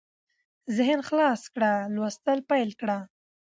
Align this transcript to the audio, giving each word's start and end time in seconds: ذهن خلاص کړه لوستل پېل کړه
ذهن 0.77 0.99
خلاص 1.09 1.41
کړه 1.53 1.71
لوستل 1.95 2.39
پېل 2.49 2.69
کړه 2.81 2.97